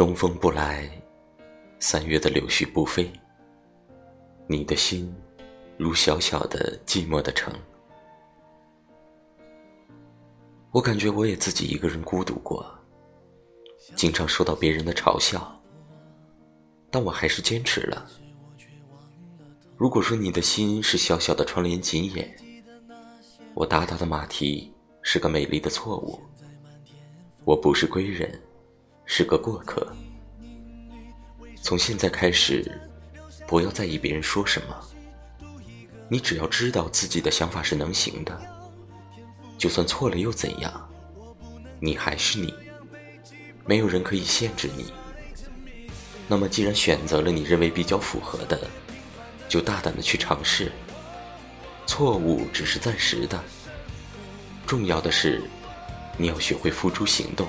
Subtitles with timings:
[0.00, 0.90] 东风不来，
[1.78, 3.12] 三月的柳絮不飞。
[4.46, 5.14] 你的心，
[5.76, 7.52] 如小小的寂寞的城。
[10.70, 12.64] 我感觉我也自己一个人孤独过，
[13.94, 15.54] 经常受到别人的嘲笑，
[16.90, 18.10] 但我还是坚持了。
[19.76, 22.34] 如果说你的心是小小的窗帘紧掩，
[23.52, 24.72] 我大大的马蹄
[25.02, 26.18] 是个美丽的错误。
[27.44, 28.40] 我不是归人，
[29.12, 29.84] 是个过客。
[31.60, 32.80] 从现在开始，
[33.44, 34.76] 不要在意别人说什么，
[36.08, 38.40] 你只要知道自己的想法是能行的。
[39.58, 40.88] 就算错了又怎样？
[41.80, 42.54] 你还是你，
[43.66, 44.92] 没有人可以限制你。
[46.28, 48.60] 那么，既然选择了你认为比较符合的，
[49.48, 50.70] 就大胆的去尝试。
[51.84, 53.42] 错误只是暂时的，
[54.68, 55.42] 重要的是
[56.16, 57.48] 你要学会付诸行动。